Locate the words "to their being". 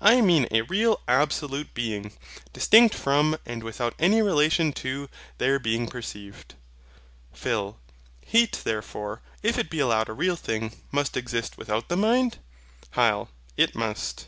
4.82-5.86